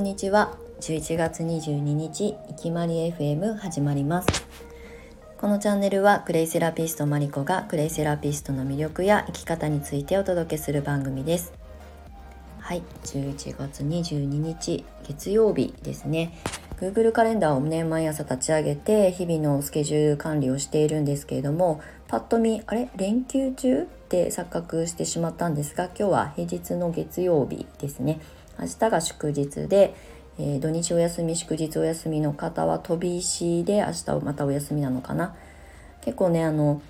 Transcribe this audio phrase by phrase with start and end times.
[0.00, 0.56] んにちは。
[0.80, 4.28] 11月22日いきまり FM 始まります。
[5.36, 11.52] このチャンネルはクレイセラピストマリコがクレイセラピストの魅力や生き方についてお届けする番組です。
[12.60, 16.32] はい11月22日月曜日ですね。
[16.80, 22.88] Google カレンダーをね毎朝立ち上げて日々のスケジュール管理をしているんですけれどもパッと見あれ？
[22.96, 23.82] 連休中？
[23.82, 28.18] って錯覚してしまったんですが今日は平日の月曜日ですね。
[28.60, 29.94] 明日が祝日で、
[30.38, 35.34] えー、土日お休み祝日お休みの方は飛び石で明日またお休みなのかな
[36.02, 36.82] 結構ねあの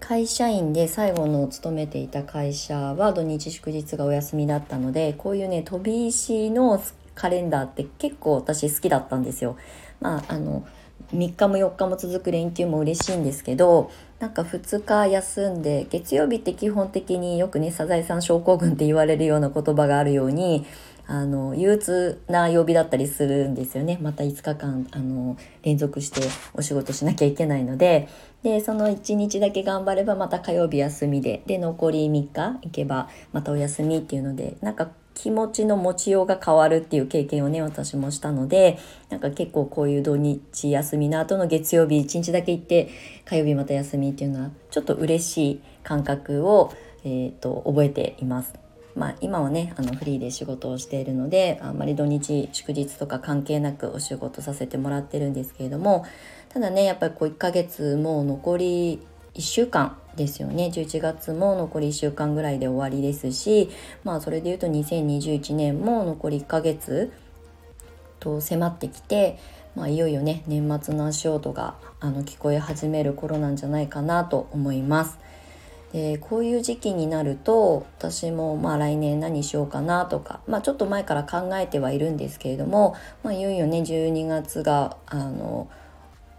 [0.00, 6.82] 会社員で最後の勤めていた会社は土日祝日がお休みだったのでこういうね飛び石の
[7.14, 9.56] カレンダーって結構私好きだったんですよ。
[10.00, 10.66] まああの
[11.12, 20.66] 3日も4日も続く連休も嬉しいんですけどなんか2日休んで月曜日って基本的によくねサザエさん症候群って言われるような言葉があるように
[21.08, 23.98] あの憂鬱な曜日だったりするんですよね。
[24.02, 26.20] また5日間あの連続して
[26.52, 28.08] お仕事しなきゃいけないので。
[28.42, 31.42] でその1日だけ頑張ればまた火曜日休みで。
[31.46, 38.78] で残り3日行けばまたお休みっていうのでなんか気持ちの持ちようが変わるっていう経験をね私もしたので
[39.08, 42.90] なんか結構こういう土日休みの後の月曜日1日だけ行って
[43.24, 46.70] 火曜日また休みっていうのはちょっと嬉しい感覚を、
[47.02, 48.54] えーと、覚えています。
[48.94, 56.06] まあ、今はねあのフリーで仕事をしているのであんまり土日祝日とか関係なくお仕事させてもらってるんですけれども
[56.48, 59.00] ただねやっぱりこう1ヶ月もう残り
[59.36, 63.70] 1週間ですよね11月も残り1週間ぐらいで終わりですし
[64.02, 67.12] まあそれでいうと2021年も残り1ヶ月
[68.18, 69.38] と迫ってきて、
[69.74, 75.18] まあ、いよいよね年末の足音があの聞こえ始める頃なんじゃないかなと思います。
[75.92, 85.68] でこういう時期になると私もまあ来年何しようかなとか、まあ、ちょっと前から考えてはいるんですけれども、まあ、いよいよね12月があの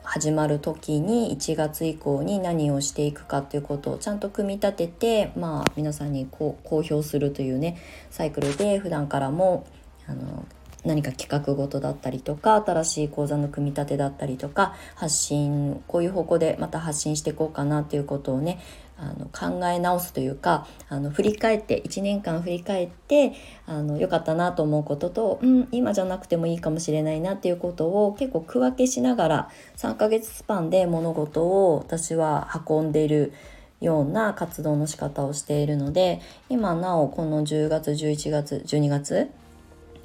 [0.10, 7.78] 始まる時に1月以降に何をしていくかっていうことをちゃんと組み立てて、まあ、皆さんにこう公表するというね
[8.10, 9.68] サイクルで普段からも
[10.08, 10.46] あの
[10.86, 18.62] 何か企画ごとだったりとか新しい講座の組み立てだったりとか発信こういう方向でまた発信していこうかなということをね
[19.00, 23.34] あの考え直すというかあの振り返って1年間振り返って
[23.68, 33.34] あの良かったなと思うことと、うん、今じゃなくてもいいかもしれないなっていうことを結構区分けしながら3ヶ月スパンで物事を私は運んでいる
[33.82, 36.20] ような活動の仕方をしているので
[36.50, 39.30] 今なおこの10月11月12月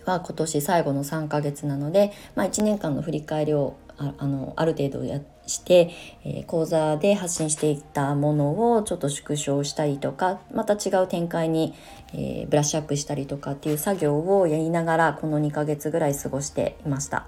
[0.04, 5.91] は今年最後の3ヶ月なので、まあ、1年間の振り返りをあのある程度やってして、
[6.25, 11.75] えー、講座で発信していたものをちょっと縮小したりとかまた違う展開に、
[12.14, 17.26] えー、ブラッシュアップしたりとかっていう作業をやりながらこの2ヶ月ぐらい過ごしていました。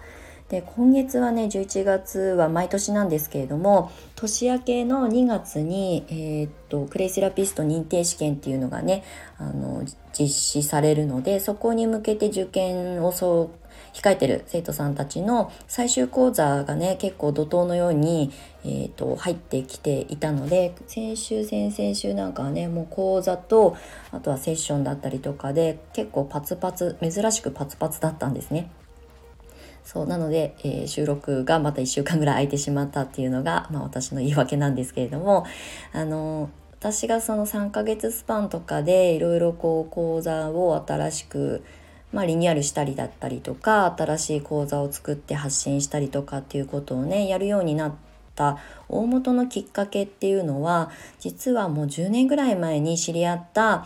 [0.48, 9.04] で今月はね11月は毎年なんですけれども年明けの2月に、えー、っとクレイセラピスト認定試験っていうのがね
[9.38, 13.63] あの実施されるのでそこに向けて受験をそう
[13.94, 18.32] 控えてる生徒さんたちの最終講座がね結構怒涛のように、
[18.64, 23.76] えーと、入ってきていたので先週先々週なんかはねもう講座と
[24.10, 28.70] あとはセッションだったりとかで結構パツパツ珍しくパツパツだったんですね。
[29.84, 35.46] そうなので、えー、収録がまた1週間ぐらい空いてしまったっていうのが、まあ、私の言い訳なんですけれども
[35.92, 41.62] あの私がその3ヶ月スパンとかでいろいろこう講座を新しく
[42.14, 47.94] まあ、リニューアルしたりだったりとか新しい講座を作って発信したりとかっていうことをねやるようになっ
[48.36, 48.58] た
[48.88, 53.84] 大元のきっかけっていうのは実はもう10年ぐらい前に知り合った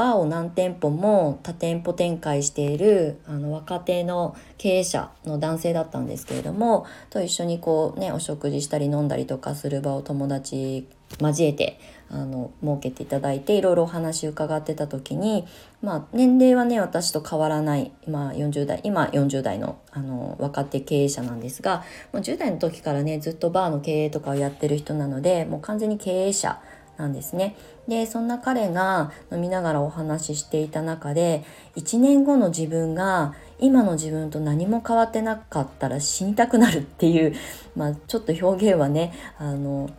[0.00, 10.88] バーを何店舗も多店舗展開しているあの若手の経営者の男性だったんですけれどもと一緒にこうねお食事したり飲んだりとかする場を友達
[11.20, 15.46] 交えてあの設けていただいていろいろお話伺ってた時に、
[15.82, 26.58] まあ、年齢はね私と変わらない、まあ、40代今40代のあの若手経営者なんですがもう10代の時からねずっとバーの経営とかをやってる人なのでもう完全に経営者
[27.00, 27.56] なんですね。
[27.88, 31.42] でそんな彼が飲みながらお話ししていた中で
[31.76, 37.34] 1年後の自分が今の自分と何も変わってなかったら死にたくなるっていう、
[37.74, 39.90] まあ、ちょっと表現はねあの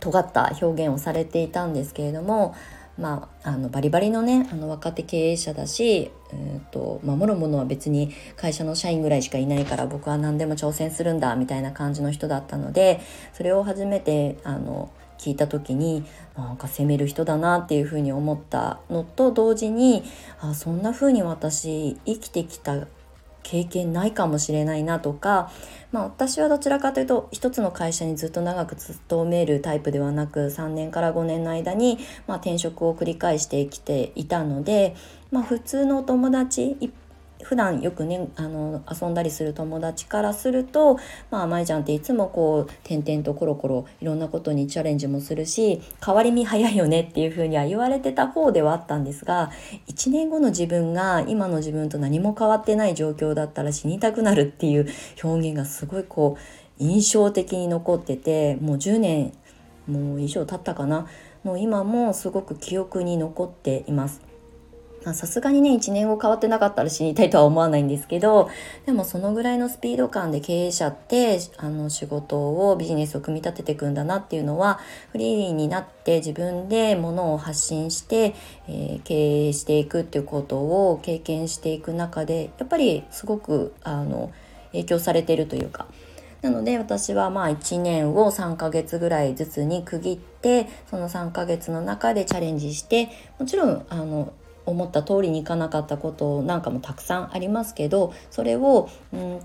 [0.00, 2.56] 尖った表現をされていたんですけれども、
[2.98, 13.00] まあ、あのバリバリのねあの若手経営者だし、えーと、守るものは別に会社の社員ぐらいしかいないから僕は何でも挑戦するんだみたいな感じの人だったので
[13.32, 14.90] それを初めてあの
[15.22, 16.04] 聞いた時に
[16.36, 20.02] なんか責める人だなっていうふうに思ったのと同時に
[20.40, 22.88] あそんな風に私生きてきた
[23.44, 25.50] 経験ないかもしれないなとか、
[25.90, 34.96] まあ、私はどちらかというと一つの会社にずっと長く勤めるタイプではなく3年から5年の間に、まあ、転職を繰り返してきていたので、
[35.30, 36.92] まあ、普通のお友達一
[37.42, 40.98] 普段よくねあの遊んだりする友達からすると
[41.30, 49.50] まあ舞ちゃんっていつもこう点々とコロコロいろんなことにチャレンジもするし変わり身早いよねっていうふうには言われてた方ではあったんですが
[49.88, 54.88] 1年後の自分が今の自分と何も変わってない状況だったら死にたくなるっていう
[55.22, 59.32] 表現がすごいこう印象的に残っててもう10年
[59.86, 61.06] もう以上経ったかな？
[61.42, 64.31] もう今もすごく記憶に残っています。
[65.04, 68.50] あさすがにね1年後変わってなかったら死にたいとは思わないんですけど
[68.86, 72.36] でもそのぐらいのスピード感で経営者ってあの仕事
[72.70, 74.80] をビジネスを組み立てていくんだなっていうのは
[75.12, 78.34] フリーになって自分で物を発信して、
[78.68, 84.32] えー、経営していくっていうことを経験していく中でやっぱりすごくあの
[84.72, 85.86] 影響されているというか。
[86.42, 93.08] なので私はまあ1年を3ヶ月ぐらいずつに区切ってその3ヶ月の中でチャレンジして
[93.38, 94.32] もちろんあの
[94.66, 99.40] 思った通りにいかなかったことなんかもたくさんありますけどそれを、うん、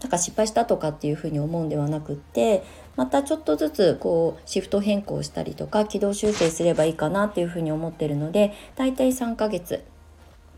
[0.00, 2.64] なんか失敗したとかっていうふうに思うんではなくって
[2.96, 9.84] またちょっとずつこうシフト変更したりとか軌道修正すればいいかなっていうふうに思ってるので大体3ヶ月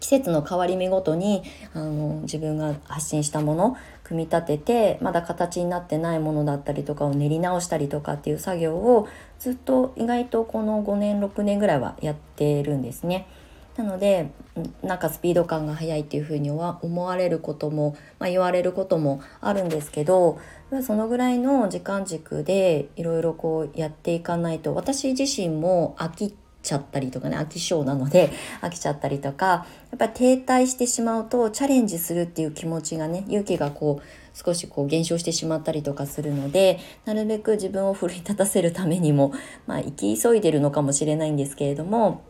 [0.01, 1.43] 季節の変わり目ごとに
[1.73, 13.27] あの自分が発信したもの組み立ててまだ形になってないものだったりとかを練り直したりとかっていう作業をずっと意外とこの5年6年ぐらいはやってるんですね。
[13.77, 14.31] なので
[14.83, 20.39] なんかスピード感が速いっていうふうには思われることも、まあ、言われることもあるんですけど
[20.83, 28.31] そのぐらいの時間軸でいろいろこうやっていかないと私自身も飽きちゃったりとかね飽き性なので
[28.63, 34.03] 飽きちゃったりとかやっぱり停滞してしまうとチャレンジするっていう気持ちがね勇気がこう
[34.37, 39.33] 少しこう減少してしまったりとかするのでなるべく自分を奮い立たせるためにも
[39.67, 42.23] まあ生き急いでるのかもしれないんですけれども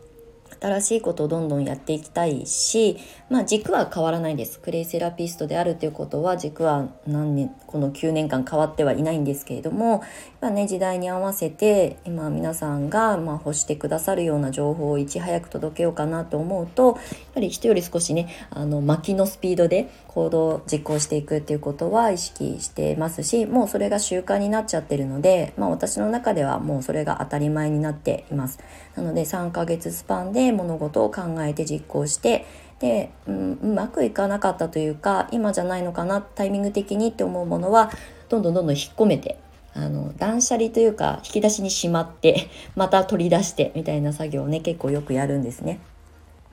[0.59, 2.97] 新しいことをどんどんやっていきたいし、
[3.29, 10.03] まあ、軸は変わらないですクレイセラピストであるということは軸は何年この9年間変わってはいないんですけれども
[10.45, 16.95] やね時代に合わせて今皆さんがま欲してくださるような情報をいち早く届けようかなと思うとやっ
[17.33, 28.59] ぱり人より少しねあの巻きのスピードで行動を実行していくっていうことは意識してますしもうそれが習慣になっちゃってるので、まあ、私の中ではもうそれが当たり前になっています。
[28.95, 32.45] なので3ヶ月スパンで物事を考えて実行して
[32.79, 37.91] で、うん、うまくいかなかったというか今じゃないのかなタイミング的にって思うものは
[38.29, 39.37] どんどんどんどん引っ込めて
[39.73, 45.79] あの断捨離というか引き出しにしまって また取り出してみたいな作業をね結構よくやるんですね。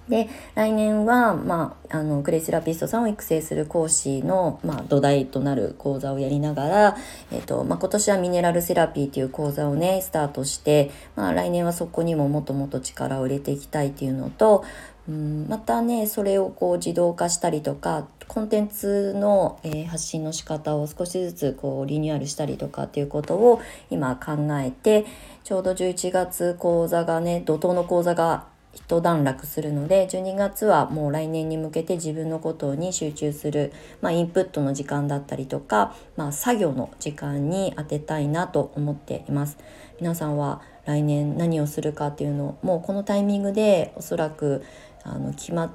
[0.09, 6.97] で来年は、まあ、あのクレイセラピストさんを育成する講師の、まあ、土台となる講座をやりながら、
[7.31, 14.65] えっとまあ、今年はミネラルセラピーという講座をねスタートして、まあ、来年はそこにももっともっと力を入れていきたいっていうのと、
[15.09, 23.61] うん、またねそれをこう自動化したりとかコンテンツの、えー、発信の仕方を少しずつこうリニューアルしたりとかっていうことを
[23.91, 25.07] 今考えて
[25.45, 39.59] ちょうど11月講座がね怒涛の講座が一段落するので12月はもう来年に向けて自分のことに集中する、まあ、インプットの時間だったりとか、まあ、作業の時間に当てたいなと思っています。
[40.01, 44.65] 皆さんは来年何をするかっていうのをもうこのタイミングでおそらく
[45.05, 45.71] あの決まっ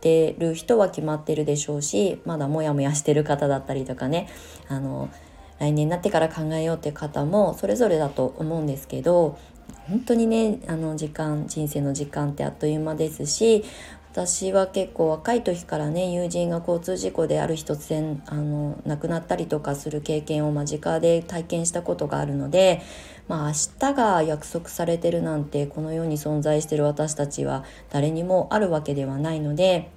[0.00, 4.28] てる人は決まってるでしょうしまだモヤモヤしてる方だったりとかね
[4.68, 5.10] あの
[5.58, 9.38] 来年になってから考えようっていう方もそれぞれだと思うんですけど
[9.88, 13.64] 本当にねあの時間人生の時間ってあっという間ですし
[14.12, 22.82] 私は結構若い時からね友人が交通事故である日突然あの亡くなったりとかする経験を間近で体験したことがあるので、
[23.28, 29.90] まあ、明日が約束されてるなんてこの世に存在してる私たちは誰にもあるわけではないので。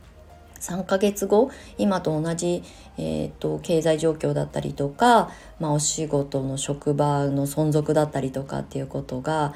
[0.61, 2.61] 3ヶ月後今と同じ、
[2.97, 9.55] えーと、経済状況だったりとか、まあ、お仕事の職場の存続だったりとかっていうことが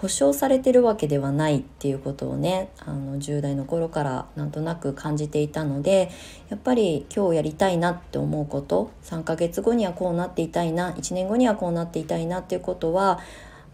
[0.00, 6.10] 保証されてるわけではないっていうことをねあの10代の頃からなんとなく感じていたので
[6.48, 13.20] やっぱり今日やりたいなって思うこと3ヶ月後にはこうなっていたいな1年後にはこうなっていたいなっていうことは、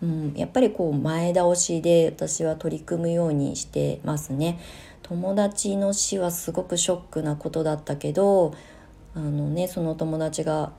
[0.02, 4.58] うん、やっぱりこう前倒しで私は取り組むようにしてますね。
[5.02, 8.52] 友達の死はすごくショックなことだったけど
[9.14, 10.72] あのねその友達が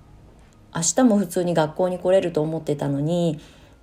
[0.75, 3.39] 明日も普通に学校に来れると思ってたのに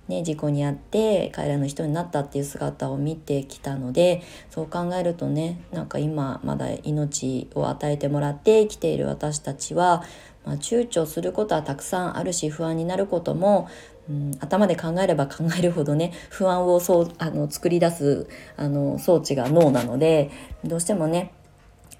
[0.07, 4.21] ね、事故に遭って帰らぬ人になったっていう姿を見てきたので
[4.51, 10.03] そう考えるとねなんか今まだ命を与えてもらって生きている私たちは、
[10.45, 13.67] まあ、躊躇することはたくさんあるし不安になることも、
[14.07, 20.29] うん、頭で考えれば 考えるほどね不安をそうあの作り出すあの装置が脳なので
[20.63, 21.31] どうしてもね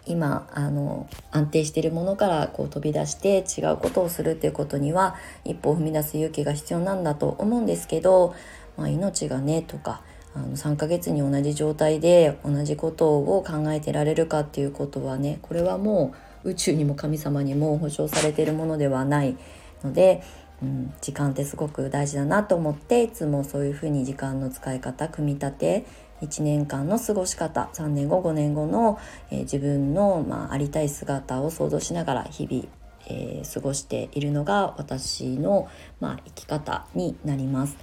[0.06, 8.36] 今あの安定しているものからこう飛び出して違うことをするっていうことには一歩を踏み出す勇気が必要なんだと思うんですけど、
[8.78, 10.02] まあ、命がねとか
[10.36, 19.38] あの3ヶ月に同じ状態で同じことを考えてられるかっていうことはねこれはもう宇宙にも神様にも保証されているものではない
[19.84, 20.22] ので、
[20.62, 25.86] うん、時間ってすごく大事だなと思っていつもそういうふうに時間の使い方組み立て
[26.26, 29.00] 1年間の過ごし方3年後5年後の、
[29.32, 32.66] えー、自分の、まあ、ありたい姿を想像しながら日々、
[33.08, 35.68] えー、過ごしているのが私の、
[36.00, 37.78] まあ、生き方になります。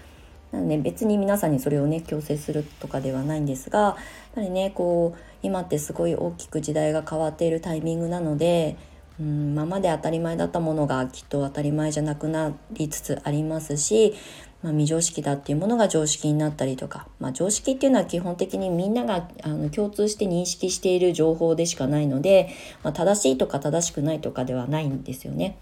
[0.52, 3.94] なので別に皆さんにそれをね強制するとかではないんですがやっ
[4.34, 8.76] ぱりねこう今ってすごい大きく時代が変わっているタイミングなので
[9.18, 14.14] うん今まで当たり前だったものがきっと当たり前じゃなくなりつつありますし
[14.62, 22.50] まあ、未常識だっていうものが常識になったりとか、まあ、常識っていうのは基本的にみんながあの共通して認識している情報でしかないので、
[22.83, 25.57] まあ、正しいとか正しくないとかではないんですよね。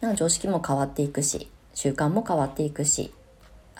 [0.00, 3.12] なんか常識も変わっていくし習慣も変わっていくし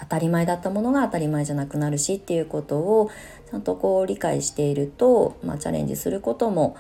[0.01, 3.11] 当たり前だったものが当たり前じゃなくなるしっていうことを
[3.49, 6.77] ちゃんとこう理解していると、まあ、チャレンジすることも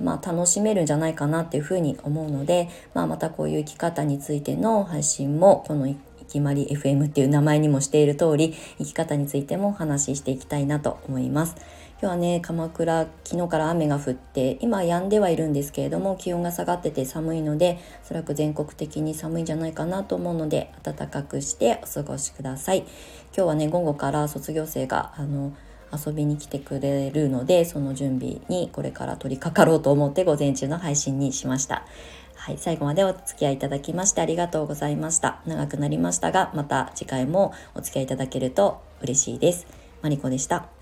[0.00, 5.86] まあ、楽しめるんじゃないかなっていうふうに思うので、まあ、またこういう生き方についての配信もこの
[6.26, 11.56] 決まり FM っていう名前にもしている通り生き方についてもお話ししていきたいなと思います。
[11.98, 22.86] 今日はね鎌倉昨日から雨が降って今止んではいるんですけれども気温が下がってて寒いのでおそらく全国的に寒いんじゃないかなと思うので暖かくしてお過ごしください今
[23.32, 25.56] 日はね午後から卒業生があの
[25.90, 31.86] 遊びに来てくれるのでその準備にこれから取り掛かろうと思って午前中の配信にしました
[32.36, 35.40] はい、最後までお付き合いいただきましてありがとうございました。
[35.46, 39.66] 長くなりましたが、また次回もお付き合いいただけると嬉しいです。
[40.02, 40.75] マリコでした。